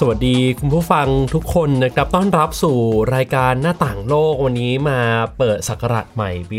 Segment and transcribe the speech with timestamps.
[0.00, 2.78] สวัสดีคุณผู้ฟังทุกคนนะครับต้อนรับสู่
[3.14, 5.00] รายการหน้าต่างโลกวันนี้มา
[5.38, 6.58] เปิดศักราชใหม่ปี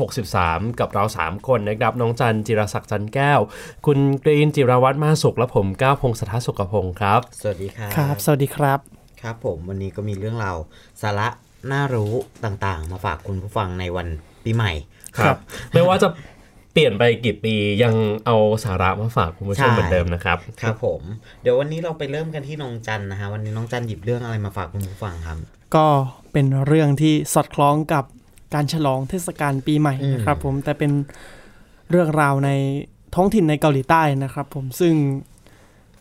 [0.00, 3.40] 2563 กับเรา 3 คนนะครับน้องจันจิรศักดิ์จันแก้ว
[3.86, 8.78] คุณกรีนจิรวัตรมาสุขและผมก้าวพงศธรสุขพงศ์ครับ สวัสดีครับครับ สวัสดีครับ
[9.22, 10.56] ครับผมวันนี้ก็มีเรื่องราว
[11.02, 11.28] สาระ
[11.72, 12.12] น่ารู้
[12.44, 14.08] ต่างๆ มาฝากคุณผู้ฟังในวัน
[14.44, 14.72] ปีใหม่
[15.16, 15.36] ครับ
[15.72, 16.08] ไม่ว่าจะ
[16.72, 17.94] เปลี่ยนไปกี่ปียัง
[18.26, 21.02] เอาสาระมาฝากคุณผู้ชมใช่เหมือนเดิมนะครับครับผม
[21.42, 25.38] เดี๋ยววันนี้เราไปเริ่มกันที่น้องจันนะฮะวันนี้น้องจันหยิบเรื่องอะไรมาฝากคุณผู้ฟังครับ
[25.76, 25.86] ก็
[26.32, 28.04] เป็นเรื่องที่สอดคล้องกับ
[28.54, 30.92] การฉลองเทศกาลปีใหม่อืมนะครับ ผมแต่เป็น
[31.90, 32.50] เรื่องราวใน
[33.14, 34.94] ท้องถิ่นในเกาหลีใต้นะครับ ผมซึ่ง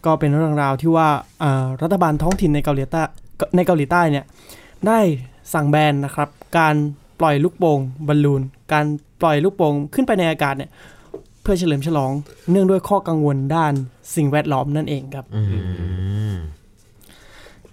[0.05, 1.09] ก็เป็นเรื่องราวที่ว่า
[1.43, 3.01] อ่ารัฐบาลท้องถิ่นในเกาหลีใต้
[3.55, 4.25] ในเกาหลีใต้เนี่ย
[4.87, 4.99] ได้
[5.53, 6.75] สั่งแบนนะครับ การ
[7.19, 8.41] ปล่อยลูกโป่งบอลลูน
[8.73, 8.85] การ
[9.21, 10.71] ปล่อยลูกโป่งขึ้นไปในอากาศเนี่ย
[11.41, 12.11] เพื่อเฉลิมฉลอง
[12.51, 13.73] เนื่องด้วยข้อกังวลด้าน
[14.15, 15.41] สิ่งแวดล้อมนั่นเองครับอื
[16.31, 16.35] ม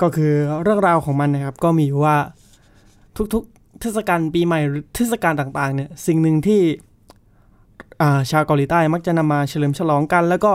[0.02, 2.16] ก็คือเรื่องราวของมันนะครับ ก็มีอยู่ว่า
[3.34, 6.60] ทุกๆ เทศกาลปีใหม่หรือเทศกาลต่างๆ เนี่ย สิ่งหนึ่งที่
[8.02, 10.52] อ่าชาวเกาหลีใต้มักจะนำมาเฉลิมฉลองกัน แล้วก็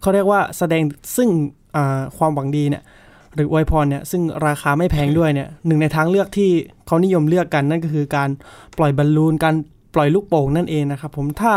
[0.00, 0.82] เขาเรียกว่าแสดง
[1.16, 1.28] ซึ่ง
[1.76, 2.82] อ่าความหวังดีเนี่ย
[3.34, 6.50] หรืออวยพรเนี่ยซึ่งราคาไม่แพงด้วยเนี่ยหนึ่งในทางเลือกที่
[6.86, 8.28] เขานิยมเลือกกันนั่นก็คือการ
[8.78, 9.54] ปล่อยบอลลูนการ
[9.96, 11.54] ปล่อยลูกโป่งนั่นเองนะครับ ผมถ้า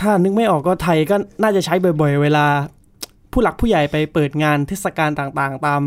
[0.00, 2.46] ถ้านึกไม่ออกก็ไทยก็น่าจะใช้บ่อย ๆ เวลา
[3.32, 5.82] ผู้หลักผู้ใหญ่ไปเปิดงานเทศกาลต่างๆ ตาม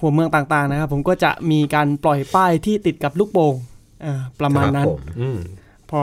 [0.00, 3.54] หัวเมืองต่างๆนะครับ ผมก็จะมีการปล่อยป้ายที่ติดกับลูกโป่ง
[4.04, 5.38] อ่าประมาณนั้นครับผมอืม
[5.90, 6.02] พอ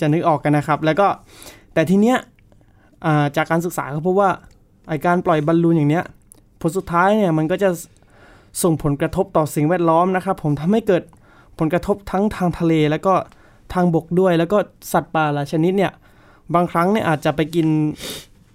[0.00, 1.08] จะนึกออกกันนะครับ แล้วก็
[1.74, 2.18] แต่ทีเนี้ย
[3.04, 4.30] อ่าจากการศึกษาก็พบว่า
[4.88, 6.04] ไอการปล่อยบอลลูนอย่างเนี้ย
[6.60, 7.70] ผลสุดท้ายเนี่ยมันก็จะ
[8.62, 11.02] ส่งผลกระทบต่อสิ่งแวดล้อมนะครับ ผมทำให้เกิด
[11.58, 13.14] ผลกระทบทั้งทางทะเล แล้วก็
[13.72, 14.58] ทางบกด้วย แล้วก็
[14.92, 15.92] สัตว์ป่าหลายชนิดเนี่ย
[16.54, 17.66] บางครั้งเนี่ยอาจจะไปกิน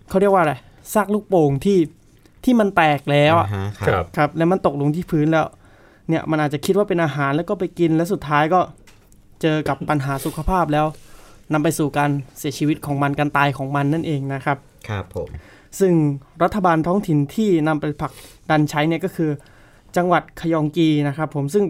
[0.09, 0.53] เขาเรียกว่าอะไร
[0.93, 1.77] ซากลูกโป่งที่
[2.43, 5.45] ที่มันแตกแล้วอะอ่าฮะครับครับ แล้วมันตกลงที่พื้นแล้ว
[6.09, 8.59] เนี่ยมันอาจจะคิดว่าเป็นอาหารแล้วก็ไปกินแล้วสุดท้ายก็
[9.41, 10.85] เจอกับปัญหาสุขภาพแล้ว
[11.53, 14.57] นำไปสู่การเสียชีวิตของมันการตายของมันนั่นเองนะครับ
[14.89, 15.27] ครับผม
[15.79, 15.93] ซึ่ง
[16.43, 18.11] รัฐบาลท้องถิ่นที่นำไปผลัก
[18.49, 19.29] ดันใช้เนี่ยก็คือ
[19.97, 21.65] จังหวัดขยองกีนะครับ ผมซึ่ง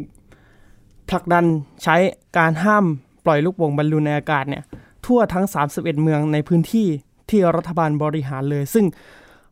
[1.09, 1.45] ผลักดัน
[1.83, 1.95] ใช้
[2.37, 2.85] การห้าม
[3.25, 4.63] ปล่อยลูกโป่งบอลลูนในอากาศเนี่ย
[5.05, 6.87] ทั่วทั้ง 31 เมืองในพื้นที่
[7.29, 8.85] ที่รัฐบาลบริหารเลย ซึ่ง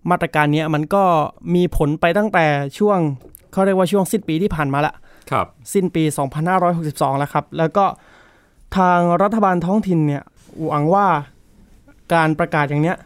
[0.10, 1.04] มาตรการเนี้ยมันก็
[1.56, 2.46] มีผลไปตั้งแต่
[2.80, 3.00] ช่วง
[3.52, 4.94] เขาเรียกว่าช่วงสิ้นปีที่ผ่านมาละ
[5.32, 6.04] ครับ สิ้นปี
[6.62, 7.86] 2562 แล้วครับ แล้วก็
[8.78, 10.24] ทางรัฐบาลท้องถิ่นเนี่ย
[10.68, 11.08] หวังว่า
[12.14, 12.98] การประกาศอย่างเนี้ย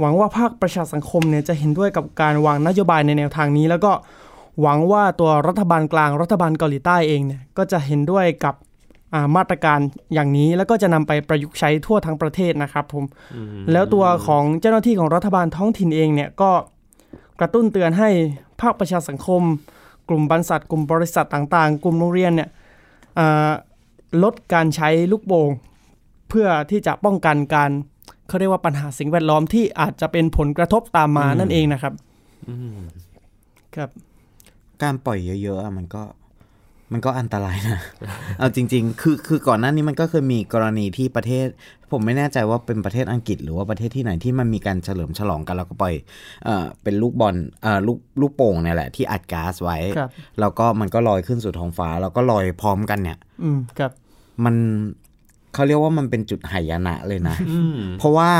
[0.00, 3.92] หวังว่าภาคประชาสังคมเนี่ยจะเห็นด้วยกับการวางนโยบายในแนวทางนี้ แล้วก็
[4.62, 8.67] หวังว่าตัวรัฐบาลกลางรัฐบาลเกาหลีใต้เองเนี่ยก็จะเห็นด้วยกับอ่า
[9.36, 9.78] มาตรการ
[10.14, 13.04] อย่างนี้แล้วก็จะนำไปประยุกต์ใช้ทั่วทั้งประเทศนะครับผม
[13.72, 16.50] แล้วตัวของเจ้าหน้าที่ของรัฐบาลท้องถิ่นเองเนี่ยก็
[17.40, 18.08] กระตุ้นเตือนให้
[18.60, 19.42] ภาคประชาสังคม
[20.08, 22.48] กลุ่มบรรษัท กลุ่มบริษัทต่างๆ กลุ่มโรงเรียนเนี่ย
[23.18, 23.50] อ่า
[24.22, 25.50] ลดการใช้ลูกโป่ง
[26.28, 27.70] เพื่อที่จะป้องกันการ
[28.28, 31.92] เขาเรียกว่าปัญหาสิ่งแวดล้อมที่อาจจะเป็นผลกระทบตามมานั่นเองนะครับ
[33.76, 33.90] ครับ
[34.82, 36.02] การปล่อยเยอะๆอะมันก็
[36.92, 37.78] มันก็อันตรายนะ
[38.38, 41.46] เอาจริง ๆ คือคือก่อนหน้านี้มันก็เคยมีกรณีที่ประเทศ
[41.90, 45.94] ผมไม่แน่ใจว่าเป็นประเทศอังกฤษ หรือว่าประเทศที่ไหนที่มันมีการเฉลิมฉลองกัน แล้วก็ปล่อย
[46.44, 50.10] เอ่อเป็นลูกบอลเอ่อลูกลูกโป่งเนี่ยแหละที่อัดก๊าซไว้ครับ
[50.40, 53.92] แล้วก็มันก็ลอยขึ้นสู่ท้องฟ้า แล้วก็ลอยพร้อมกันเนี่ย อืมครับ
[54.44, 54.54] มัน
[55.54, 57.36] เขาเรียกว่ามันเป็นจุดหายนะเลยนะ
[57.98, 58.30] เพราะว่า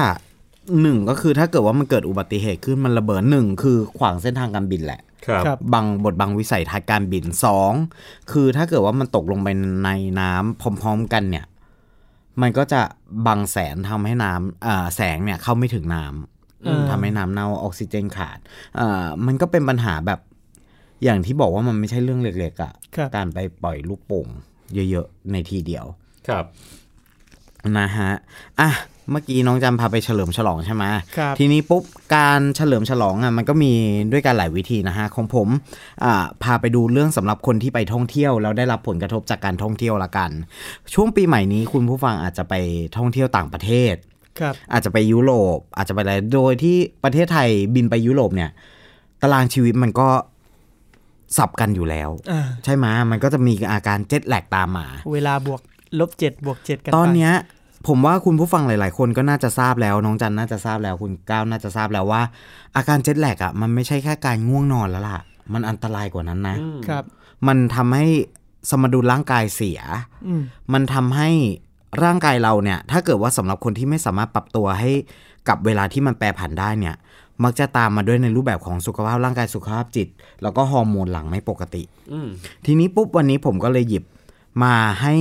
[0.82, 7.72] หนึ่งก็คือถ้าเกิดว่ามันเกิดอุบัติเหตุขึ้นมันระเบิดหนึ่งคือขวางเส้นทางการบินแหละ ครับครับบังบทบังวิสัยทัศน์การบินสอง
[8.32, 9.48] คือถ้าเกิดว่ามันตกลงไป
[9.84, 9.90] ใน
[10.20, 11.46] น้ำพร้อมๆกันเนี่ย
[12.42, 12.80] มันก็จะ
[13.26, 16.04] บังแสงทำให้น้ำอ่าแสงเนี่ยเข้าไม่ถึงน้
[16.66, 18.38] อืมำทำให้น้ำเน่าออกซิเจนขาด
[18.78, 20.20] อ่ามันก็เป็นปัญหาแบบ
[21.04, 24.28] อย่างที่บอกว่ามันไม่ใช่เรื่องเล็กๆอะ่ะครับการไปปล่อยลูกโป่ง
[24.90, 25.84] เยอะๆในทีเดียว
[26.28, 26.44] ครับ
[27.78, 28.10] นะฮะ
[28.60, 28.70] อะ
[29.10, 30.84] เมื่อกี้น้องจำพาไปเฉลิมฉลองใช่ไหม
[31.16, 31.82] ครับทีนี้ปุ๊บ
[32.16, 33.72] การเฉลิมฉลองอะมันก็มี
[34.12, 35.48] ด้วยกันหลายวิธีนะฮะของผม
[36.04, 40.30] อ่าพาไปดูเรื่องสำหรับคนที่ไปท่องเที่ยวแล้วได้รับผลกระทบจากการท่องเที่ยวละกัน
[40.94, 42.54] ช่วงปีใหม่นี้คุณผู้ฟังอาจจะไป
[42.96, 43.94] ท่องเที่ยวต่างประเทศ
[44.40, 48.50] ครับอาจจะไปยุโรปอาจจะไปอะไรโดยที่ประเทศไทยบินไปยุโรปเนี่ย
[49.22, 50.08] ตารางชีวิตมันก็
[51.38, 55.60] สับกันอยู่แล้วอ่าใช่ไหมมันก็จะมีอาการเจ็ตแลกตามมา เวลาบวก
[56.00, 57.34] ลบเจ็ดบวกเจ็ดกันตอนไปเนี้ย
[57.86, 62.22] ผมว่าคุณผู้ฟังหลาย ๆ คนก็น่าจะทราบแล้ว น้องจันน่าจะทราบแล้วคุณก้าวน่าจะทราบแล้วว่า
[62.76, 65.18] อาการเจ็ตแลกอะมันไม่ใช่แค่การง่วงนอนแล้วล่ะ
[65.52, 66.56] มันอันตรายกว่านั้นนะ
[66.88, 67.04] ครับ
[67.46, 68.06] มันทำให้
[68.70, 69.80] สมดุลร่างกายเสีย
[70.26, 70.42] อืม
[70.72, 71.30] มันทำให้
[72.04, 74.90] ร่างกายเราเนี่ย ถ้าเกิดว่าสำหรับคนที่ไม่สามารถปรับตัวให้
[75.48, 76.94] กับเวลาที่มันแปรผันได้เนี่ย
[77.44, 80.08] มักจะตามมาด้วยในรูปแบบของสุขภาพร่างกายสุขภาพจิต
[80.42, 81.82] แล้วก็ฮอร์โมนหลังไม่ปกติ
[82.12, 82.28] อืม
[82.66, 84.04] ทีนี้ปุ๊บวันนี้ผมก็เลยหยิบ
[84.62, 85.14] มาให้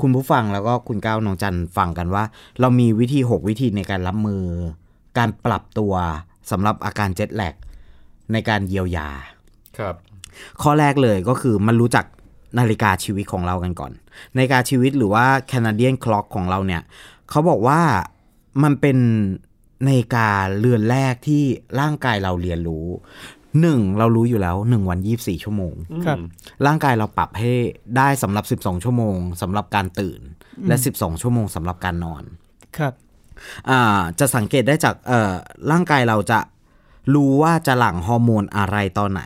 [0.00, 2.24] คุณผู้ฟังแล้วก็คุณก้าวน้องจันฟังกันว่า
[2.60, 4.42] เรามีวิธี 6 วิธีในการรับมือ
[5.18, 5.94] การปรับตัว
[6.50, 7.54] สำหรับอาการเจ็ตแลก
[8.32, 9.08] ในการเยียวยา
[9.78, 9.94] ครับ
[10.62, 12.04] ข้อแรกเลยก็คือมันรู้จัก
[12.58, 13.92] นาฬิกาชีวิตของเรากันก่อน
[14.36, 16.82] นาฬิกาชีวิตหรือว่า Canadian Clock ของเราเนี่ย
[17.30, 17.80] เขาบอกว่า
[18.62, 18.98] มันเป็น
[19.86, 20.28] นาฬิกา
[20.58, 21.42] เรือนแรกที่
[21.80, 22.86] ร่างกายเราเรียนรู้
[23.60, 25.74] หนึ่งเรารู้อยู่แล้ว1วัน24ชั่วโมง
[26.06, 26.18] ครับ
[26.66, 27.50] ร่างกายเราปรับให้
[27.96, 30.20] ได้สำหรับ12ชั่วโมงสำหรับการตื่น
[30.68, 32.22] และ12ชั่วโมงสำหรับการนอน
[32.78, 32.92] ครับ
[33.70, 35.32] อ่าจะสังเกตได้จากเอ่อ
[35.70, 36.40] ร่างกายเราจะ
[37.14, 39.22] รู้ว่าจะหลั่งฮอร์โมนอะไรตอนไหน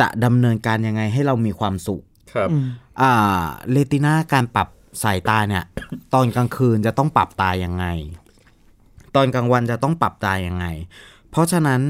[0.00, 2.02] จะดำเนินการยังไงให้เรามีความสุข
[2.34, 2.64] ครับอืม
[3.00, 4.68] อ่าเลติน่าการปรับ
[5.02, 5.64] สายตาเนี่ย
[6.14, 7.86] ตอนกลางคืนจะต้องปรับตายังไง
[9.16, 10.66] ตอนกลางวันจะต้องปรับตายังไง
[11.30, 11.80] เพราะฉะนั้น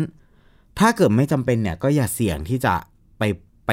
[0.79, 2.75] ถ้าเกิดไม่จำเป็นเนี่ยก็อย่าเสี่ยงที่จะ
[3.19, 3.23] ไป
[3.67, 3.71] ไป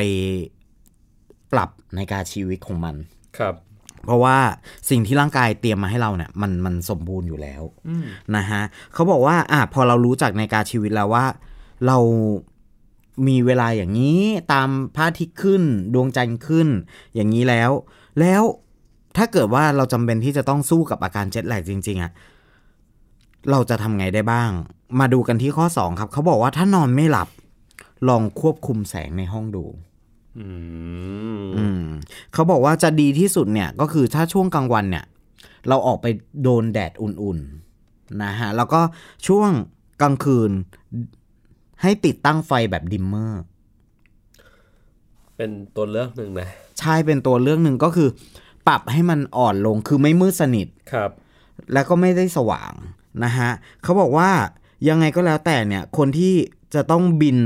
[1.51, 2.95] ปรับในการชีวิตของมัน
[3.37, 3.55] ครับ
[4.05, 4.37] เพราะว่า
[4.89, 7.61] สิ่งที่ร่างกายเตรียมมาให้เราเนี่ยมันมันสมบูรณ์อยู่แล้ว
[8.35, 8.61] นะฮะ
[8.93, 11.25] เขาบอกว่าอะพอเรารู้จักในการชีวิตแล้วว่า
[11.87, 11.97] เรา
[13.27, 14.21] มีเวลาอย่างนี้
[14.53, 15.63] ตามพระอาทิตย์ขึ้น
[15.93, 16.67] ดวงจันทร์ขึ้น
[17.15, 17.71] อย่างนี้แล้ว
[18.19, 18.43] แล้ว
[19.17, 22.11] ถ้าเกิดว่าเราจำเป็นที่จะต้องสู้กับอาการเจ็ตแลกจริง ๆอะ
[23.51, 24.51] เราจะทำไงได้บ้าง
[24.99, 27.29] มาดูกันที่ข้อ2ครับ เขาบอกว่าถ้านอนไม่หลับ
[28.07, 29.65] ลองควบคุมแสงในห้องดู
[30.39, 30.47] อื
[31.39, 31.83] มอืม
[32.33, 35.05] เขาบอกว่าจะดีที่สุดเนี่ย ก็คือถ้าช่วงกลางวันเนี่ย
[35.67, 36.05] เราออกไป
[36.43, 38.81] โดนแดดอุ่นๆนะฮะ แล้วก็
[39.27, 39.49] ช่วง
[40.01, 40.51] กลางคืน
[41.81, 43.43] ให้ติดตั้งไฟแบบดิมเมอร์
[45.37, 46.49] เป็นตัวเลือกหนึ่งนะ
[46.79, 48.09] ใช่เป็นตัวเรื่องหนึ่งก็คือ
[48.67, 51.09] ปรับให้มันอ่อนลงคือไม่มืดสนิทครับ
[51.73, 52.73] แล้วก็ไม่ได้สว่าง
[53.23, 53.49] นะฮะ
[53.83, 54.29] เขาบอกว่า
[54.89, 56.33] ยังไงก็แล้วแต่เนี่ยคนที่
[56.73, 57.37] จะต้องบิน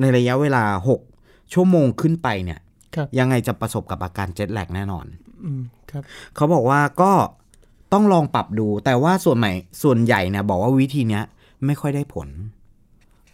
[0.00, 0.64] ในระยะเวลา
[1.08, 2.60] 6 ชั่วโมงขึ้นไปเนี่ย
[2.94, 5.06] ครับยังไงจะประสบกับอาการเจ็ตแลกแน่นอน
[5.44, 6.02] อืมครับ
[6.36, 7.12] เขาบอกว่าก็
[7.92, 9.52] ต้องลองปรับดู แต่ว่าส่วนใหม่
[9.82, 11.24] ส่วนใหญ่เนี่ยบอกว่าวิธีเนี้ย
[11.66, 12.28] ไม่ค่อยได้ผล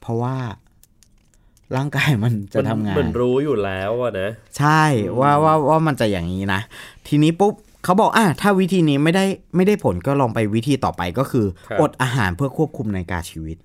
[0.01, 0.37] เพราะว่า
[1.77, 4.83] ร่างกายมันจะทำงานเหมือนรู้อยู่แล้วอะนะ ใช่
[5.21, 6.61] ว่าว่าว่ามันจะอย่างนี้นะ
[7.07, 9.25] ทีนี้ปุ๊บ เขาบอกอะถ้าวิธีนี้ไม่ได้
[9.57, 13.57] ไม่ได้ผลก็ลองไปวิธีต่อไปก็คือครับอดอาหารเพื่อควบคุมในาฬิการชีวิต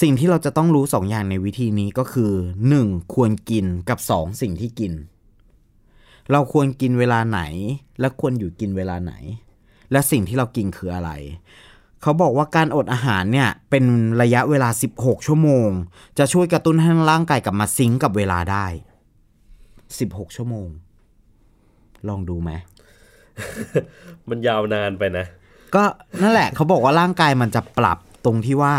[0.00, 2.32] สิ่งที่เราจะต้องรู้สองอย่างในวิธีนี้ก็คือ
[2.68, 4.92] หนึ่งควรกินกับสองสิ่งที่กิน
[6.32, 7.40] เราควรกินเวลาไหน
[8.00, 9.12] และควรอยู่กินเวลาไหน
[9.92, 11.10] และสิ่งที่เรากินคืออะไร
[12.02, 13.84] เขาบอกว่าการอดอาหารเนี่ยเป็น
[14.22, 14.68] ระยะเวลา
[14.98, 15.68] 16 ชั่วโมง
[16.18, 18.66] จะช่วยกระตุ้นให้ร่างกายกลับมาซิงก์กับเวลาได้
[19.70, 20.68] 16 ชั่วโมง
[22.08, 22.50] ลองดูไหม
[24.30, 25.26] มันยาวนานไปนะ
[25.74, 25.84] ก็
[26.22, 28.74] นั่นแหละเขาบอกว่าร่างกายมันจะปรับตรงที่ว่า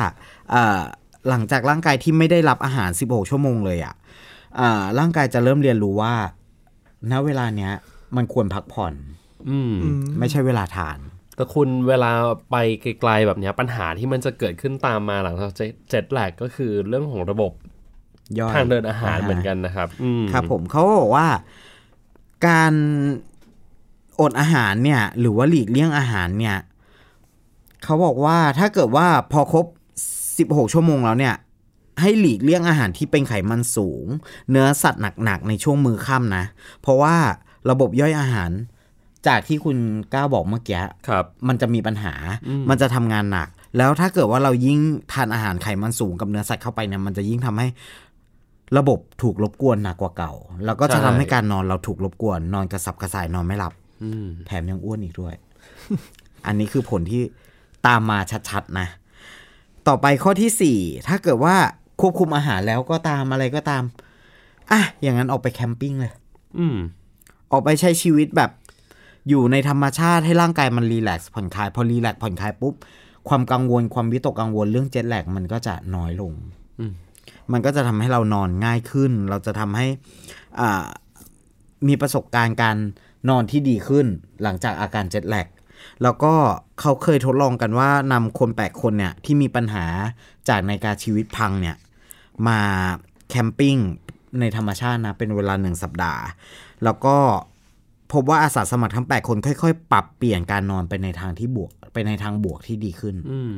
[0.52, 0.81] เอ่อ
[1.30, 3.96] หลังจากร่างกายที่ไม่ได้รับอาหาร 16 ชั่วโมงเลยอะ่ะ
[4.60, 6.13] อ่าร่างกายจะเริ่มเรียนรู้ว่า
[7.12, 7.74] ณเวลาเนี้ย
[8.16, 8.94] มันควรพักผ่อน
[9.50, 9.75] อืม
[10.19, 10.98] ไม่ใช่เวลาทาน
[11.36, 12.12] แต่คุณเวลา
[12.51, 15.51] ไปไกลๆแบบเนี้ยปัญหาที่มันจะเกิดขึ้นตามมาหลังจาก
[15.89, 17.51] เจ็ตแลกก็คือเรื่องของระบบ
[18.39, 21.27] ย่อยทางเดินอาหารเหมือนกันนะครับอืมครับผมเขาก็บอกว่า
[22.48, 22.74] การ
[24.22, 26.57] อดอาหารเนี่ย หรือว่าหลีกเลี่ยงอาหารเนี่ย
[27.84, 29.65] เขาบอกว่าถ้าเกิดว่าพอครบ
[30.17, 31.36] 16 ชั่วโมงแล้วเนี่ย
[32.01, 34.05] ให้หลีกเลี่ยงอาหารที่เป็นไขมันสูง
[34.50, 36.43] เนื้อสัตว์หนักๆ ในช่วงมือค่ำนะ
[36.81, 37.15] เพราะว่า
[37.69, 38.51] ระบบย่อยอาหาร
[39.27, 39.77] จากที่คุณ
[40.13, 42.13] ก้าวบอกเมื่อกี้ครับมันจะมีปัญหา
[42.69, 44.79] มันจะทำงานหนัก แล้วถ้าเกิดว่าเรายิ่ง
[45.13, 47.67] ทานอาหารไขมันสูงกับเนื้อสัตว์เข้าไปเนี่ยมันจะยิ่งทำให้
[48.77, 50.34] ระบบถูกรบกวนหนักกว่าเก่า
[50.65, 53.85] แล้วก็จะใช่ทำให้การนอนเราถูกรบกวน นอนกระสับกระส่ายนอนไม่หลับอืม
[54.46, 55.34] แถมยังอ้วนอีกด้วย
[56.46, 57.24] อันนี้คือผลที่
[57.88, 58.18] ตามมา
[58.50, 58.88] ชัดๆนะ
[59.88, 61.56] ต่อไปข้อที่สี่ถ้าเกิดว่า
[62.02, 63.84] ควบคุมอาหารแล้วก็ตามอะไรก็ตาม
[64.72, 66.14] อะอย่างนั้นออกไปแคมปิ้งเลย
[66.58, 66.78] อืม
[67.52, 68.52] ออกไปใช้ชีวิตแบบ
[69.30, 72.74] อยู่ในธรรมชาติให้ร่างกายมันรีแลกซ์ผ่อนคลาย พอรีแลกซ์ผ่อนคลายปุ๊บ
[73.28, 76.32] ความกังวลความวิตกกังวลเรื่องเจ็ตแลกมันก็จะน้อยลง
[76.80, 76.94] อืม
[77.52, 79.88] มันก็จะทำให้เรานอนง่ายขึ้น เราจะทำให้
[80.60, 80.86] อ่า
[81.88, 82.78] มีประสบการณ์การ
[83.29, 84.08] นอนที่ดีขึ้น
[84.44, 85.48] หลังจากอาการเจ็ตแลก
[86.03, 86.34] แล้วก็
[86.79, 89.86] เขาเคยทดลองกันว่านำคนแปลกคนเนี่ยที่มีปัญหา
[90.50, 91.75] จากในการชีวิตพังเนี่ย
[92.48, 92.60] มา
[93.29, 93.77] แคมปิ้ง
[94.39, 96.24] ในธรรมชาตินะ เป็นเวลาหนึ่งสัปดาห์
[96.84, 97.15] แล้วก็
[98.12, 103.53] พบว่าอาสาสมัครทั้ง8คนค่อยๆ ปรับเปลี่ยนการนอนไปในทางที่บวก ไปในทางบวกที่ดีขึ้นอืม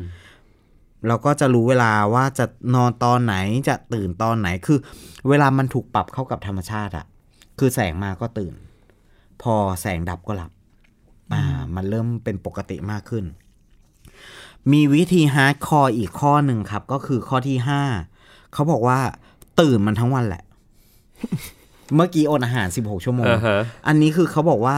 [1.08, 2.46] เราก็จะรู้เวลาว่าจะ
[2.76, 3.36] นอนตอนไหน
[3.70, 4.80] จะตื่นตอนไหนคือ
[5.30, 7.06] เวลามันถูกปรับเข้ากับธรรมชาติอะ
[7.60, 8.54] คือแสงมาก็ตื่น
[9.42, 10.52] พอแสงดับก็หลับ
[11.34, 11.44] อ่า
[11.76, 13.26] มันเริ่มเป็นปกติมากขึ้น
[14.72, 17.82] มีวิธี hardcore อีกข้อหนึ่งครับ ก็คือข้อที่ห้า
[18.54, 19.00] เขาบอกว่า
[19.60, 20.44] ตื่นมันทั้งวันแหละ
[21.96, 24.76] เมื่อกี้อดอาหาร16ชั่วโมงอ่าฮะอันนี้คือเขาบอกว่า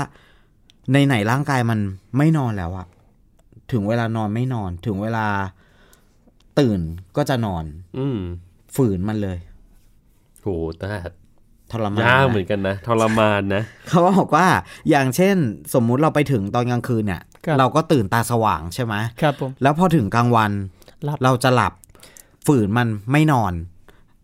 [0.94, 1.80] ในไหนๆร่างกายมัน
[2.18, 2.88] ไม่นอนแล้วอะ
[3.72, 5.28] ถึงเวลานอนไม่นอน ถึงเวลา
[6.60, 6.80] ตื่น
[7.18, 7.64] ก็จะนอน
[7.98, 8.20] อืม
[8.76, 9.38] ฝืนมันเลย
[10.42, 10.48] โห
[10.78, 10.88] แต่
[11.72, 14.48] ทรมานยากนะเหมือนกันนะทรมานนะเขาบอกว่า
[14.90, 15.36] อย่างเช่น
[15.74, 20.52] สมมุติเราไปถึงตอนกลางคืนเนี่ยครับเราก็ตื่นตาสว่างใช่ไหมครับผมแล้วพอถึงกลางวัน
[21.04, 21.74] หลับเราจะหลับ
[22.48, 23.54] ฝืนมันไม่นอน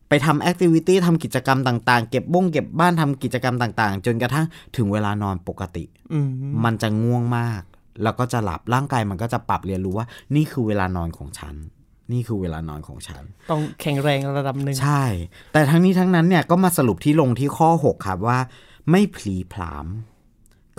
[0.10, 4.46] ไปทำแอคทิวิตี้ทำกิจกรรมต่าง ๆ เก็บบ้งเก็บบ้านทำกิจกรรมต่าง ๆ จนกระทั่ง
[4.78, 5.84] ถึงเวลานอนปกติ
[6.14, 6.30] อืม
[6.64, 7.62] มันจะง่วงมาก
[8.04, 11.56] แล้วก็จะหลับร่างกายมันก็จะปรับเรียนรู้ว่า นี่คือเวลานอนของฉัน
[12.12, 15.04] นี่คือเวลานอนของฉัน ต้องแข็งแรงระดับหนึ่งใช่
[15.54, 18.40] แต่ทั้งนี้ทั้งนั้นเนี่ยก็มาสรุปที่ลงที่ข้อ 6 ครับว่า
[18.92, 19.88] ไม่พลีพลาม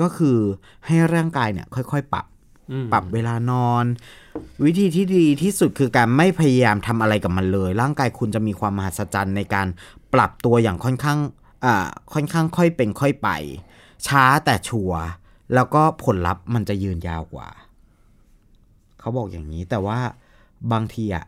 [0.00, 0.38] ก็คือ
[0.86, 2.26] ให้ร่างกายเนี่ยค่อยๆ ปรับ
[2.72, 3.84] อืมปรับเวลานอน
[4.64, 9.66] วิธีที่ดีที่สุดคือการไม่พยายามทำอะไรกับมันเลย ร่างกายคุณจะมีความมหัศจรรย์ในการ
[10.14, 11.18] ปรับตัวอย่างค่อนข้าง
[11.64, 13.28] อ่าค่อนข้างค่อยเป็นค่อยไป
[14.06, 15.02] ช้าแต่ชัวร์
[15.54, 17.48] แล้วก็ผลลัพธ์มันจะยืนยาวกว่า
[19.00, 19.98] เขาบอกอย่างนี้แต่ว่า
[20.72, 21.24] บางทีอะ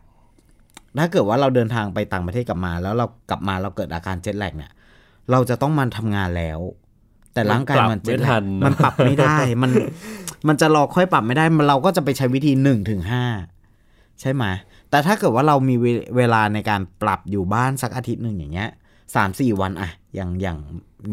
[0.97, 4.71] ถ้าเกิดว่าเราเดินทางไปต่างประเทศกลับมา แล้วเรากลับมาเราเกิดอาการเจ็ตแลกเนี่ย
[5.31, 6.59] เราจะต้องมันทำงานแล้ว
[7.33, 9.71] แต่ร่างกายมันปรับไม่เจ็ตแลทักนมันปรับไม่ได้ มัน
[10.47, 13.23] มันจะรอค่อยปรับไม่ได้มันเราก็จะไปใช้วิธีหนึ่งถึงห้า
[14.21, 14.43] ใช่ไหม
[14.89, 15.85] แต่ถ้าเกิดว่าเรามีเว
[16.17, 18.69] เวลาในการปรับอยู่บ้านสักอาทิตย์หนึ่งอย่างเงี้ย
[19.15, 20.57] สามสี่วันอะอย่างอย่าง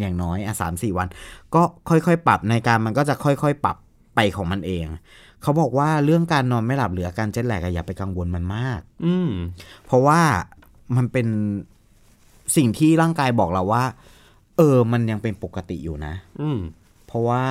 [0.00, 1.08] อย่างน้อยอะสามสี่วัน
[1.54, 3.76] ก็ค่อยๆ ปรับในการมันก็จะค่อย ๆ ปรับ
[4.14, 4.86] ไปของมันเอง
[5.42, 9.30] เขาบอกว่าเรื่องการนอนไม่หลับหรืออาการเจ็ตแลกอะอย่าไปกังวลมันมาก อืม
[9.86, 10.20] เพราะว่า
[10.96, 11.26] มันเป็น
[12.56, 13.84] สิ่งที่ร่างกายบอกเราว่า
[14.56, 16.58] เออ มันยังเป็นปกติอยู่นะ อืม
[17.06, 17.44] เพราะว่า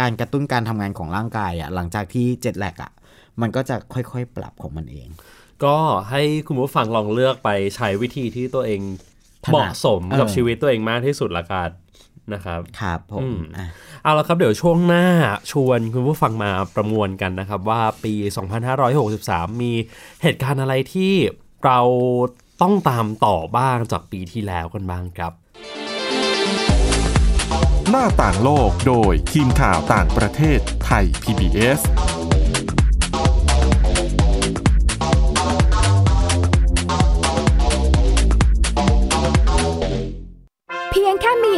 [0.00, 2.92] การกระตุ้นการทำงานของร่างกายอะหลังจากที่เจ็ตแลกอะ
[3.40, 5.08] มันก็จะค่อยๆ ปรับของมันเอง
[5.64, 5.76] ก็
[6.10, 8.80] ให้คุณผู้ฟังลองเลือกไปใช้วิธีที่ตัวเอง
[9.46, 11.68] ถนัดเหมาะสมกับเออชีวิตตัวเองมากที่สุดละกัน
[12.34, 13.66] นะครับครับผอืมมอะ
[14.02, 15.06] เอาละครับเดี๋ยวช่วงหน้า
[15.50, 18.14] ชวนคุณผู้ฟังมาประมวลกันนะครับ ว่าปี
[18.88, 19.72] 2563 มี
[20.22, 21.12] เหตุการณ์อะไรที่
[21.64, 21.80] เรา
[22.62, 25.32] ต้องตามต่อบ้างจากปีที่แล้วกันบ้างครับ
[27.90, 31.80] หน้าต่างโลกโดยทีมข่าวต่างประเทศไทย PBS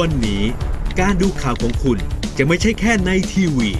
[0.00, 0.42] วันนี้
[1.00, 1.98] การดูข่าวของคุณ
[2.38, 3.70] จะไม่ใช่แค่ในทีวี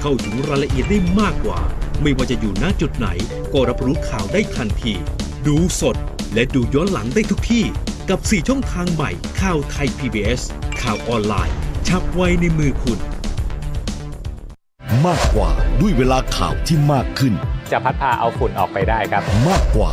[0.04, 1.60] เข้าถึงรายละเอียดได้มากกว่า
[2.02, 3.08] ไม่ว่าจะอยู่ณจุดไหน
[3.52, 4.94] ก็รับรู้ข่าวได้ทันที
[5.46, 5.96] ดูสด
[6.34, 7.64] และดูย้อนหลังได้ทุกที่
[8.10, 10.40] กับ 4 ช่องทางใหม่ข่าวไทย PBS
[10.82, 11.56] ข่าวออนไลน์
[11.88, 12.98] ชับไว้ในมือคุณ
[15.06, 17.34] มากกว่าด้วยเวลาข่าวที่มากขึ้น
[17.72, 19.92] จะพัดพาเอาฝุ่นออกไปได้ครับ มากกว่า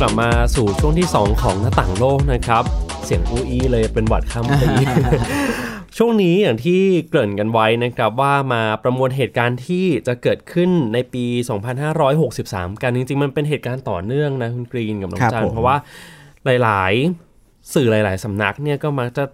[0.00, 2.64] กลับมาสู่ช่วงที่ 2 ของหน้าต่างโลกนะครับ
[3.04, 4.68] เสียงอูอีเลยเป็นหวัดข้ามปี
[5.96, 11.24] ช่วงนี้อย่างที่เกริ่นกันไว้นะครับว่ามาประมวลเหตุการณ์ที่จะเกิดขึ้นในปี
[12.04, 15.76] 2563 กันจริงๆ มันเป็นเหตุการณ์ต่อเนื่องนะคุณกรีนกับน้องครับจันผมเพราะว่า
[16.62, 19.24] หลายๆ สื่อหลาย ๆสำนักเนี่ยก็มักจะ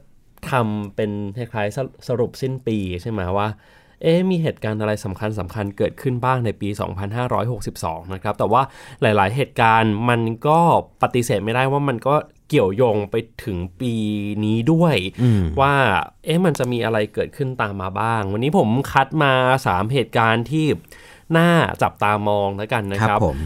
[0.51, 3.49] ทำเป็นคล้ายๆสรุสรุปสิ้นปีใช่ไหมว่า
[4.03, 6.69] เอ๊ะมีเหตุการณ์อะไรสำคัญสำคัญเกิดขึ้นบ้างในปี
[7.41, 8.63] 2562 นะครับ แต่ว่า
[9.03, 10.61] หลาย ๆ เหตุการณ์มันก็
[11.03, 12.15] ปฏิเสธไม่ได้ว่ามันก็
[12.49, 13.95] เกี่ยวโยงไปถึงปี
[14.45, 15.75] นี้ด้วยอืมว่า
[16.25, 19.33] เอ๊ะมันจะมีอะไรเกิดขึ้นตามมาบ้าง วันนี้ผมคัดมา
[19.67, 20.67] 3 เหตุการณ์ที่
[21.37, 21.51] น่า
[21.83, 23.39] จับตามองแล้วกันนะคครัรับบผม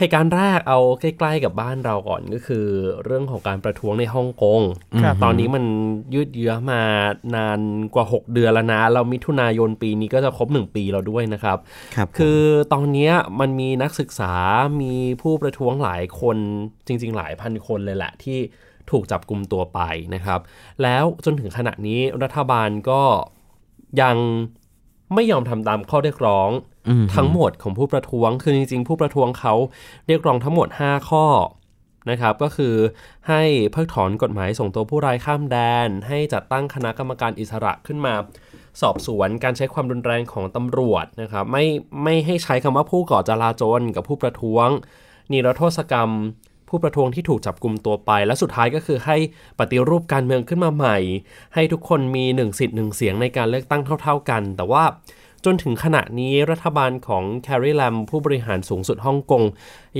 [0.00, 2.66] เหตุการณ์แรกเอาใกล้ๆกับบ้านเราก่อนก็คือ
[3.04, 4.60] เรื่องของการประท้วงในฮ่องกง
[5.02, 5.64] ครับตอนนี้มัน
[6.14, 6.82] ยืดเยื้อมา
[7.36, 7.60] นาน
[7.94, 11.58] กว่า 6 เดือนแล้วนะ เรามิถุนายนปีนี้ก็จะครบ 1 ปีแล้วด้วยนะครับ
[11.96, 12.40] ครับผมคือ
[12.72, 14.32] ตอนเนี้ยมันมีนักศึกษา
[14.82, 16.36] มีผู้ประท้วงหลายคน
[16.86, 18.38] จริง ๆ หลายพันคนเลยแหละที่
[18.90, 19.80] ถูกจับกลุ่มตัวไป
[20.14, 20.40] นะครับ
[20.82, 23.02] แล้วจนถึงขณะนี้รัฐบาลก็
[24.02, 24.16] ยัง
[25.14, 26.69] ไม่ยอมทำตามข้อเรียกร้องอืม
[27.14, 29.54] ทั้งหมดของผู้ประท้วง คือจริงๆ ผู้ประท้วงเขา
[30.06, 31.26] เรียกร้องทั้งหมด 5 ข้อ
[32.10, 32.74] นะครับ ก็คือ
[33.28, 35.56] ให้เพิกถอนกฎหมายส่งตัวผู้ร้ายข้ามแด
[35.86, 38.14] น ให้จัดตั้งคณะกรรมการอิสระขึ้นมา
[38.80, 41.64] สอบสวนการใช้ความรุนแรงของตำรวจนะครับ ไม่
[42.04, 44.68] ไม่ให้ใช้คำว่าผู้ก่อจลาจลกับผู้ประท้วง
[45.32, 46.10] นิรโทษกรรม
[46.68, 49.16] ผู้ประท้วงที่ถูกจับกลุ่มตัวไป และสุดท้ายก็คือให้
[49.58, 50.98] ปฏิรูปการเมืองขึ้นมาใหม่
[51.54, 54.84] ให้ทุกคนมีหนึ่งสิทธิ์หนึ่งเสียงในการเลือกตั้งเท่า ๆกัน แต่ว่า
[55.44, 59.42] จนถึงขณะนี้รัฐบาลของแคร์รีแลมผู้บริหารสูงสุดฮ่องกง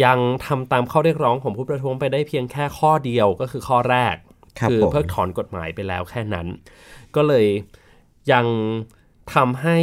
[0.04, 4.14] ยังทำตามข้อเรียกร้องของผู้ประท้วงไปได้เพียงแค่ข้อเดียวก็คือข้อแรก
[4.58, 6.46] ครับคือผมเพิกถอนกฎหมายไปแล้วแค่นั้น
[7.14, 7.46] ก็เลย
[8.32, 8.46] ยัง
[9.34, 9.78] ทำให้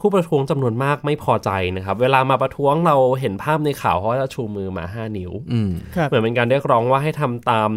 [0.00, 7.68] ผู้ประท้วงจำนวนมากไม่พอใจนะครับ เวลามาประท้วงเราเห็นภาพในข่าวเขาจะชูมือมา 5 นิ้วอืมครับเหมือนเป็นการเรียกร้องว่าให้ทำตาม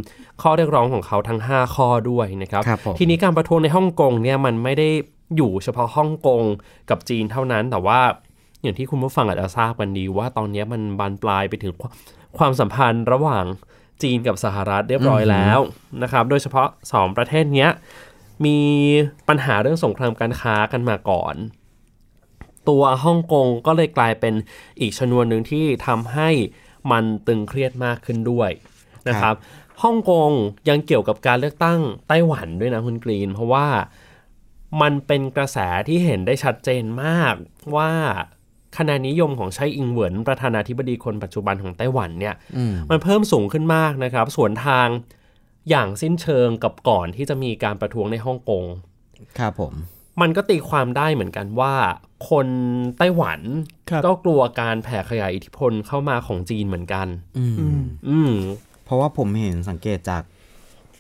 [0.42, 4.90] ข้อเรียกร้องของเขาทั้ง 5 ข้อด้วยนะครับครับผมทีนี้การประท้วงในฮ่องกงเนี่ยมันไม่ได้
[5.36, 6.44] อยู่เฉพาะฮ่องกง
[6.90, 8.00] กับจีนเท่านั้นแต่ว่า
[8.62, 11.94] อย่างที่คุณผู้ฟังอาจจะทราบกันดีว่าตอนนี้มันบานปลายไปถึงความ
[12.38, 13.46] ความสัมพันธ์ระหว่าง
[14.04, 15.60] จีนกับสหรัฐเรียบร้อยแล้ว
[16.04, 17.70] นะครับ โดยเฉพาะสองประเทศเนี้ย
[18.46, 18.60] มี
[19.28, 21.36] ปัญหาเรื่องสงครามการค้ากันมาก่อน
[22.70, 24.34] ตัวฮ่องกงก็เลยกลายเป็น
[24.82, 26.30] อีกชนวนหนึ่งที่ทำให้
[26.92, 28.50] มันตึงเครียดมากขึ้นด้วย
[29.08, 29.36] นะครับ
[29.84, 30.32] ฮ่องกง
[30.70, 33.68] ยังเกี่ยวกับการเลือกตั้งไต้หวันด้วยนะคุณกรีน เพราะว่า
[34.82, 35.58] มันเป็นกระแส
[35.88, 37.36] ที่เห็นได้ชัดเจนมาก
[37.76, 37.92] ว่า
[38.78, 44.88] คะแนนนิยมของไช่อิงเหวินประธานาธิบดีคนปัจจุบันของไต้หวันเนี่ยอืมมันเพิ่มสูงขึ้นมากนะครับสวนทาง
[45.70, 48.64] อย่างสิ้นเชิงกับก่อนที่จะมีการประท้วงในฮ่องกง
[49.40, 49.74] ครับผม
[50.22, 51.74] มันก็ตีความได้เหมือนกันว่า
[52.30, 52.48] คน
[52.98, 53.40] ไต้หวัน
[53.90, 57.08] ครับก็กลัวการแผ่ขยายอิทธิพลเข้ามาของจีนเหมือนกัน
[57.38, 58.34] อืมอืมอืม
[58.86, 60.24] เพราะว่าผมเห็นสังเกตจาก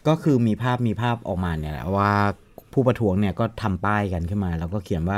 [0.08, 2.14] ก็คือมีภาพมีภาพออกมาเนี่ยแหละว่า
[2.74, 5.18] ผู้ประท้วงเนี่ยก็ทำป้ายกันขึ้นมา แล้วก็เขียนว่า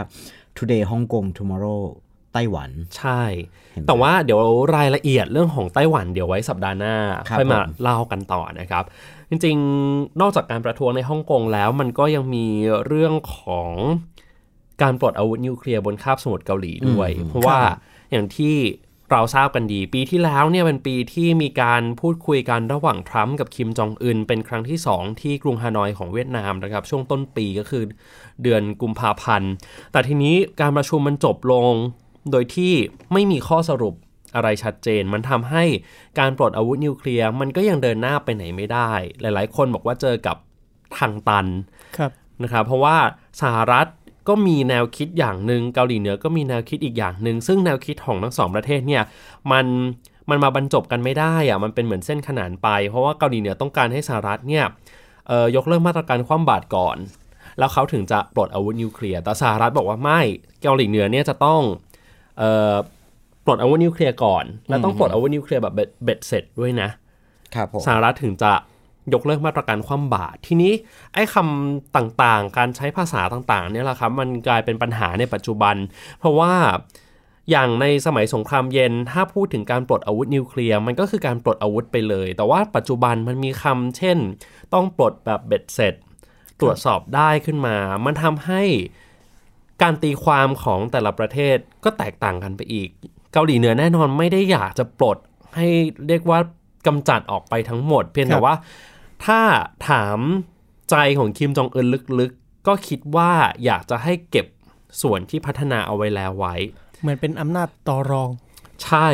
[0.58, 1.82] today Hong Kong tomorrow
[2.34, 3.22] ไต้หวัน ใช่
[3.72, 4.42] เห็นไหมแต่ว่าเดี๋ยว
[4.76, 6.96] รายละเอียดเรื่องของไต้หวันเดี๋ยวไว้สัปดาห์หน้า
[7.30, 8.84] ครับค่อยมาผมเล่ากันต่อนะครับ
[9.30, 12.46] จริงๆ นอกจากการประท้วงในฮ่องกงแล้วมันก็ยังมี
[12.88, 13.72] เรื่องของ
[14.82, 17.60] การปลดอาวุธนิวเคลียร์บนคาบสมุทรเกาหลีด้วย เพราะว่า
[18.12, 18.56] อย่างที่
[19.12, 27.84] เราทราบกันดี ปีที่แล้วเนี่ยเป็นปีที่มีการพูดคุยกันระหว่างทรัมป์กับคิมจองอึนเป็นครั้งที่ 2 ที่กรุงฮานอยของเวียดนามนะครับ ช่วงต้นปีก็คือ
[28.44, 29.52] เดือนกุมภาพันธ์
[29.92, 31.72] แต่ทีนี้การประชุมมันจบลง
[32.32, 32.74] โดยที่
[33.14, 33.96] ไม่มีข้อสรุป
[34.36, 35.64] อะไรชัดเจน มันทำให้
[36.20, 38.92] การปลดอาวุธนิวเคลียร์มันก็ยังเดินหน้าไปไหนไม่ได้
[39.22, 40.38] หลาย ๆ คนบอกว่าเจอกับ
[40.98, 41.48] ทางตัน
[41.98, 42.12] ครับ
[42.44, 42.98] นะครับเพราะว่า
[43.42, 43.88] สหรัฐ
[44.28, 49.04] ก็มีแนวคิดอย่างหนึ่งเกาหลีเหนือก็มีแนวคิดอีกอย่างหนึ่งซึ่งแนวคิดของทั้งสองประเทศเนี่ย
[49.52, 49.66] มัน
[50.30, 54.66] มันมาบรรจบกันไม่ได้อะมันเป็นเหมือนเส้นขนานไป เพราะว่าเกาหลีเหนือต้องการให้สหรัฐเนี่ย
[55.28, 56.98] เอ่อยกเลิกมาตรการคว่ำบาตรก่อน
[57.60, 60.20] แล้วเขาถึงจะปลดอาวุธนิวเคลียร์แต่สหรัฐบอกว่าไม่
[60.62, 61.62] เกาหลีเหนือเนี่ยจะต้อง
[62.38, 62.74] เอ่อ
[63.46, 66.90] ปลดอาวุธนิวเคลียร์ก่อน และต้องปลดอาวุธนิวเคลียร์แบบเบ็ดเบ็ดเสร็จด้วยนะ
[67.56, 68.52] ครับผมสหรัฐถึงจะ
[69.14, 70.74] ยกเลิกมาตรการคว่ำบาตรทีนี้
[71.14, 75.76] ไอ้คำต่างๆ การใช้ภาษาต่างๆเนี่ยแหละครับมันกลายเป็นปัญหาในปัจจุบัน
[76.20, 76.54] เพราะว่า
[77.52, 84.18] อย่างในสมัยสงครามเย็น ถ้าพูดถึงการปลดอาวุธนิวเคลียร์มันก็คือการปลดอาวุธไปเลย แต่ว่าปัจจุบันมันมีคำเช่น
[84.74, 85.94] ต้องปลดแบบเบ็ดเสร็จ
[86.62, 88.64] ตรวจสอบได้ขึ้นมา มันทำให้
[89.82, 92.90] การตีความของแต่ละประเทศก็แตกต่างกันไปอีก
[93.34, 95.18] เกาหลีเหนือแน่นอนไม่ได้อยากจะปลด
[95.56, 95.68] ให้
[96.08, 96.40] เรียกว่า
[96.88, 98.54] กำจัดออกไปทั้งหมด เพียงแต่ว่า
[99.26, 99.42] ถ้า
[99.90, 100.20] ถาม
[100.90, 101.88] ใจของคิมจองอึน
[102.20, 103.32] ลึกๆ ก็คิดว่า
[103.66, 104.46] อยากจะให้เก็บ
[105.02, 106.56] ส่วนที่พัฒนาเอาไว้แล้วไว้
[107.02, 108.30] เหมือนเป็นอำนาจต่อรอง
[108.84, 109.10] ใช่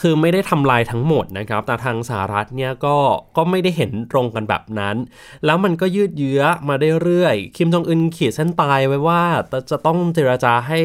[0.00, 2.96] คือไม่ได้ทำลายทั้งหมดนะครับ แต่ทางสหรัฐเนี่ยก็
[3.36, 4.96] ก็ไม่ได้เห็นตรงกันแบบนั้น
[5.44, 9.22] แล้วมันก็ยืดเยื้อมาได้เรื่อยคิมจองอึนขีดเส้นตายไว้ว่า
[9.70, 10.80] จะต้องเจราจาให้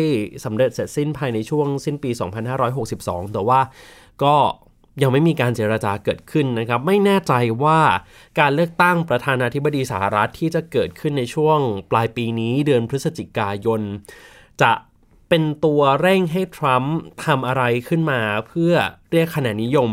[0.45, 2.09] สำเร็จเสร็จสิ้นภายในช่วงสิ้นปี
[2.71, 3.59] 2562 แต่ว่า
[4.23, 4.35] ก็
[5.01, 7.79] ยังไม่มีการเจราจาเกิดขึ้นนะครับ ไม่แน่ใจว่า
[8.39, 11.59] การเลือกตั้งประธานาธิบดีสหรัฐที่จะเกิดขึ้นในช่วง
[11.91, 13.81] ปลายปีนี้เดือนพฤศจิกายน
[14.61, 14.71] จะ
[15.29, 18.73] เป็นตัวเร่งให้ทรัมป์ทำอะไรขึ้นมาเพื่อ
[19.11, 19.89] เรียกคะแนนนิยม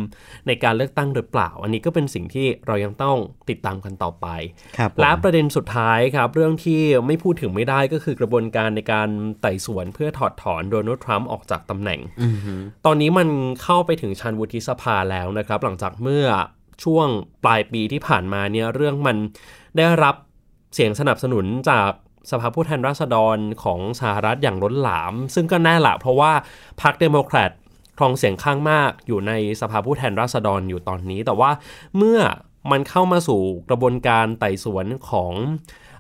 [0.47, 3.17] ในการเลือกตั้งหรือเปล่า อันนี้ก็เป็นสิ่งที่เรายังต้อง
[3.51, 4.27] ติดตามกันต่อไป
[4.79, 9.09] ครับผมและประเด็นสุดท้ายครับ เรื่องที่ไม่พูดถึงไม่ได้ก็คือกระบวนการในการ
[9.41, 12.55] ไต่สวนเพื่อถอดถอนโดนัลด์ทรัมป์ออกจากตำแหน่งอือฮึ
[12.87, 13.29] ตอนนี้มัน
[13.63, 16.27] เข้าไปถึงชั้นวุฒิสภาแล้วนะครับ หลังจากเมื่อ
[16.85, 17.09] ช่วง
[17.45, 19.17] ปลายปีที่ผ่านมาเนี่ยเรื่องมัน
[19.77, 20.15] ได้รับ
[20.75, 21.91] เสียงสนับสนุนจาก
[22.31, 26.33] สภาผู้แทนราษฎรของสหรัฐอย่างล้นหลาม ซึ่งก็แน่ละเพราะว่า
[26.83, 27.51] พรรคเดโมแครต
[27.99, 31.51] ครองเสียงข้างมากอยู่ในสภาผู้แทนราษฎรอยู่ตอนนี้ แต่ว่า
[31.97, 32.21] เมื่อ
[32.71, 35.33] มันเข้ามาสู่กระบวนการไต่สวนของ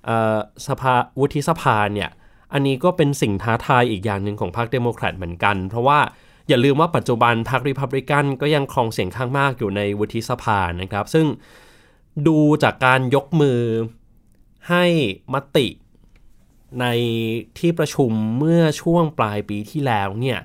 [0.08, 2.10] เอ่อสภาวุฒิสภาเนี่ย
[2.52, 5.98] อันนี้ก็เป็นสิ่งท้าทายอีกอย่างหนึ่งของพรรคเดโมแครตเหมือนกัน เพราะว่า
[6.48, 11.26] อย่าลืมว่าปัจจุบันพรรคริพับลิกันก็ยังครองเสียงข้างมากอยู่ในวุฒิสภานะครับ ซึ่ง
[12.26, 13.60] ดูจากการยกมือ
[14.70, 14.84] ให้
[15.34, 15.66] มติ
[16.80, 16.86] ใน
[17.58, 20.38] ที่ประชุมเมื่อช่วงปลายปีที่แล้วเนี่ย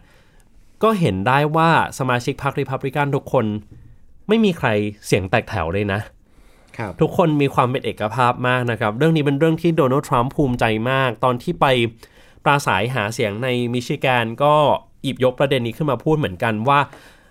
[0.83, 3.45] ก็เห็นได้ว่าสมาชิกพรรคริพับลิกันทุกคน
[4.27, 4.67] ไม่มีใคร
[5.05, 5.99] เสียงแตกแถวเลยนะ
[6.77, 11.65] ครับทุกคนมีความเป็นเอกภาพมากนะครับ เรื่องนี้เป็นเรื่องที่โดนัลด์ทรัมป์ภูมิใจมาก ตอนที่ไป
[12.43, 14.53] ปราศรัยหาเสียงในมิชิแกนก็
[15.03, 16.79] หยิบยกประเด็นนี้ขึ้นมาพูดเหมือนกันว่า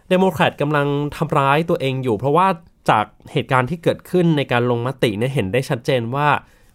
[0.08, 0.86] เดโมแครตกำลัง
[1.16, 2.48] ทำร้ายตัวเองอยู่ เพราะว่า
[2.90, 6.28] จากเหตุการณ์ที่เกิดขึ้นในการลงมติเนี่ยเห็นได้ชัดเจนว่า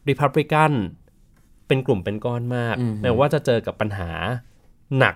[0.09, 0.71] ริพับลิกัน
[1.67, 4.09] เป็นกลุ่มเป็นก้อนมากอืมแม้ว่าจะเจอกับปัญหา
[4.97, 5.15] หนัก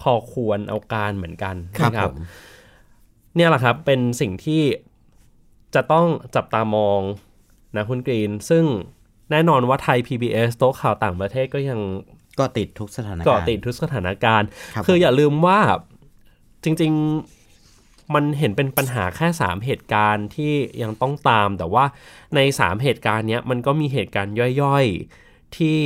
[0.00, 2.16] พอควรเอาการเหมือนกันครับนะผม
[3.36, 4.62] เนี่ยแหละครับเป็นสิ่งที่
[5.74, 7.00] จะต้องจับตามอง
[7.76, 8.64] นะคุณกรีน ซึ่ง
[9.30, 11.80] แน่นอนว่าไทย PBS โต๊ะข่าวต่างประเทศก็ยัง
[12.38, 15.58] ก็ติดทุกสถานการณ์เกาะติดทุกสถานการณ์ครับคืออย่าลืมว่า
[16.64, 21.84] จริง ๆ มันเห็นเป็นปัญหาแค่ 3 เหตุการณ์ที่ยังต้องตาม แต่ว่า
[22.34, 25.80] ใน 3 เหตุการณ์เนี้ยมันก็มีเหตุการณ์ย่อยๆ ที่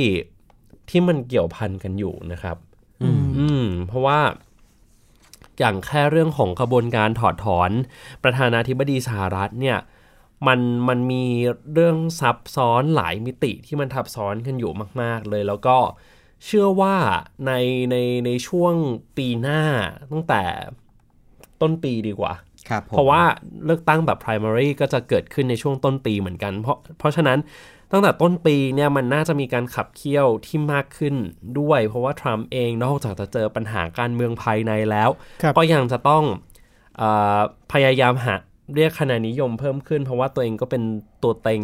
[0.89, 2.57] ที่มันเกี่ยวพันกันอยู่นะครับ
[3.01, 4.19] อืมอืมเพราะว่า
[5.59, 7.71] อย่างแค่เรื่องของกระบวนการถอดถอน
[8.23, 9.77] ประธานาธิบดีสหรัฐเนี่ย
[10.47, 11.25] มันมันมี
[11.73, 15.77] เรื่องซับซ้อนหลายมิติที่มันทับซ้อนกันอยู่มาก ๆ เลยแล้วก็
[16.45, 16.95] เชื่อว่า
[17.47, 17.51] ใน
[17.91, 18.73] ในในช่วง
[19.17, 19.61] ปีหน้า
[20.11, 20.43] ตั้งแต่
[21.61, 22.33] ต้นปีดีกว่า
[22.69, 23.21] ครับผมเพราะว่า
[23.65, 27.37] เลือกตั้งแบบ primary ก็จะเกิดขึ้นในช่วงต้นปีเหมือนกัน เพราะเพราะฉะนั้น
[27.91, 31.15] ตั้งแต่ต้นปีเนี่ยมันน่าจะมีการขับเคี่ยวที่มากขึ้น
[31.59, 35.09] ด้วย เพราะว่าทรัมป์เองนอกจากจะเจอปัญหาการเมืองภายในแล้ว
[35.41, 36.23] ครับก็ยังจะต้อง
[36.97, 37.03] เอ
[37.37, 37.39] อ
[37.71, 38.35] พยายามหา
[38.75, 40.83] เรียกคะแนนนิยมเพิ่มขึ้น เพราะว่าตัวเองก็เป็น
[41.23, 41.61] ตัวเต็ง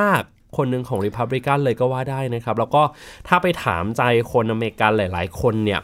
[0.00, 2.82] มาก ๆ คนหนึ่งของ Republican เลยก็ว่าได้นะครับ แล้วก็
[3.28, 5.80] ถ้าไปถามใจคนอเมริกันหลาย ๆ คนเนี่ย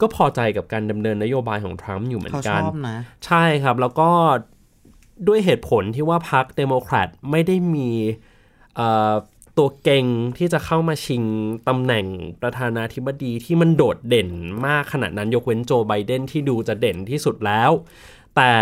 [0.00, 4.10] ก็พอใจกับการดำเนินนโยบายของทรัมป์อยู่เหมือนกันเขาชอบนะใช่ครับแล้วก็
[5.28, 8.33] ด้วยเหตุผลที่ว่าพรรคเดโมแครตไม่ได้มีเอ่อ
[9.58, 10.06] ตัวเก่ง
[10.38, 11.22] ที่จะเข้ามาชิง
[11.68, 12.06] ตำแหน่ง
[12.42, 14.30] ประธานาธิบดีที่มันโดดเด่น
[14.66, 17.70] มากขนาดนั้นยกเว้นโจไบเดนที่ดูจะเด่นที่สุดแล้ว
[18.36, 18.52] แต่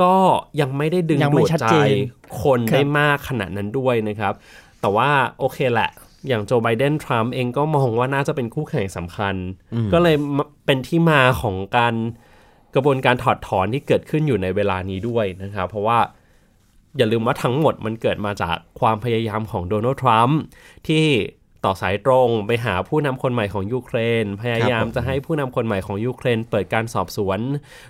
[0.00, 0.14] ก็
[0.60, 1.96] ยังไม่ได้ดึงยังดูไม่ดชัดใจเจน
[2.42, 4.34] คนครับได้มากขนาดนั้นด้วยนะครับ
[4.80, 5.90] แต่ว่าโอเคแหละ
[6.28, 9.34] อย่างโจไบเดนทรัมป์เองก็มองว่าน่าจะเป็นคู่แข่งสำคัญ
[9.74, 11.94] อืมก็เลยมาเป็นที่มาของการ
[12.74, 15.98] กระบวนการถอดถอนที่เกิดขึ้นอยู่ในเวลานี้ด้วยนะครับ เพราะว่า
[16.98, 20.38] อย่าลืมว่าทั้งหมดมันเกิดมาจากความพยายามของโดนัลด์ทรัมป์
[20.88, 21.06] ที่
[21.64, 27.40] ต่อสายตรงไปหาผู้นำคนใหม่ของยูเครน พยายามจะให้ผู้นำคนใหม่ของยูเครน เปิดการสอบสวน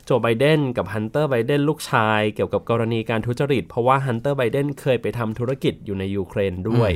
[0.05, 6.93] โจไบเดนกับฮันเตอร์ไบเดนลูกชาย เกี่ยวกับกรณีการทุจริต เพราะว่าฮันเตอร์ไบเดนเคยไปทำธุรกิจอยู่ในยูเครนด้วย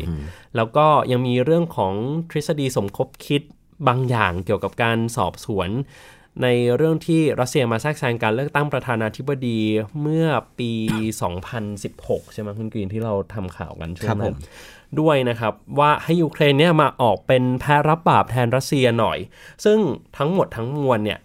[0.56, 1.94] แล้วก็ยังมีเรื่องของ
[2.30, 3.42] ทฤษฎีสมคบคิด
[3.88, 5.68] บางอย่างเกี่ยวกับการสอบสวน
[6.42, 9.60] ในเรื่องที่รัสเซียมาแทรกแซงการเลือกตั้งประธานาธิบดี
[10.00, 10.26] เมื่อ
[10.58, 10.72] ปี
[11.52, 14.36] 2016 ใช่ไหมคุณกรีนที่เราทำข่าวกันช่วงนั้นครับผม
[15.00, 19.18] ด้วยนะครับว่าให้ยูเครนเนี่ยมาออกเป็นแพะรับบาปแทนรัสเซียหน่อย
[19.64, 19.78] ซึ่ง
[20.18, 21.18] ทั้งหมดทั้งมวลเนี่ย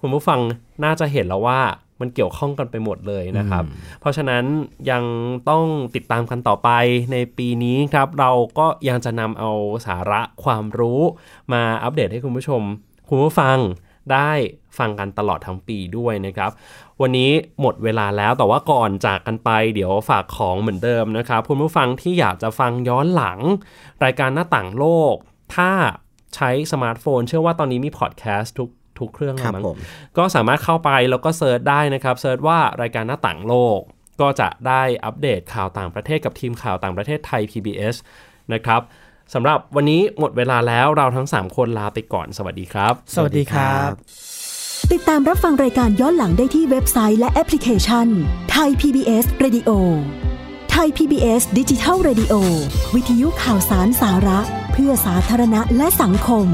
[0.00, 0.40] คุณผู้ฟัง
[0.84, 1.60] น่าจะเห็นแล้วว่า
[2.00, 3.64] มันเกี่ยวข้องกันไปหมดเลยนะครับ
[4.00, 4.44] เพราะฉะนั้น
[4.90, 5.04] ยัง
[5.50, 5.64] ต้อง
[5.94, 6.70] ติดตามกันต่อไป
[7.12, 9.50] ในปีนี้ครับ เราก็ยังจะนำเอา
[9.86, 11.00] สาระความรู้
[11.52, 12.62] มาอัปเดตให้คุณผู้ชม
[13.08, 13.58] คุณผู้ฟัง
[14.12, 14.32] ได้
[14.78, 16.50] ฟังกันตลอดทั้งปีด้วยนะครับ
[17.00, 23.38] วันนี้หมดเวลาแล้วแต่ว่าก่อนจากกันไปเดี๋ยวฝากของเหมือนเดิมนะครับคุณผู้ฟังที่อยากจะฟังย้อนหลัง
[24.04, 25.14] รายการหน้าต่างโลก
[25.56, 25.70] ถ้า
[26.34, 29.76] ใช้สมาร์ทโฟน เชื่อว่าตอนนี้มีพอดแคสต์ทุกทุกเครื่องแล้วครับมั้งผม
[30.18, 33.80] ก็สามารถเข้าไปแล้วก็ search ได้นะครับ search ว่ารายการหน้าต่างโลก
[34.20, 37.96] ก็จะได้อัปเดตข่าวต่างประเทศกับทีมข่าวต่างประเทศไทย PBS
[38.52, 38.80] นะครับ
[39.34, 43.90] สำหรับวันนี้หมดเวลาแล้วเราทั้ง 3 คนลาไปก่อนสวัสดีครับ สวัสดีครับ
[44.92, 48.06] ติดตามรับฟังรายการย้อนหลังได้ที่เว็บไซต์และแอปพลิเคชัน
[48.50, 49.70] ไทย PBS Radio
[50.70, 52.34] ไทย PBS ดิจิทัล Radio
[52.94, 54.40] วิทยุข่าวสารสาระ
[54.72, 56.46] เพื่อสาธารณะและสังคม